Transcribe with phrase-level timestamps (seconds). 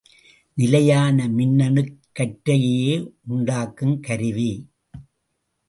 [0.53, 3.13] நிலையான மின்னணுக் கற்றையை
[3.29, 4.51] உண்டாக்குங் கருவி.